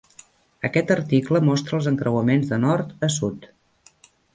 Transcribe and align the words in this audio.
Aquest 0.69 0.93
article 0.95 1.43
mostra 1.51 1.79
els 1.81 1.91
encreuaments 1.95 2.53
de 2.55 2.63
nord 2.67 3.11
a 3.11 3.15
sud. 3.21 3.51